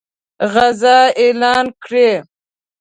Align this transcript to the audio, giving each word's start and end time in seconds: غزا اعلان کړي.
غزا 0.53 0.99
اعلان 1.21 1.65
کړي. 1.83 2.09